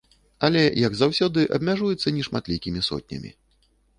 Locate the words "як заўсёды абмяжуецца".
0.87-2.15